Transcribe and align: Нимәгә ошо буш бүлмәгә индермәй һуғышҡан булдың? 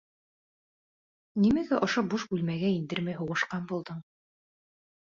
Нимәгә 1.43 1.81
ошо 1.89 2.05
буш 2.15 2.27
бүлмәгә 2.33 2.75
индермәй 2.79 3.21
һуғышҡан 3.21 3.71
булдың? 3.75 4.03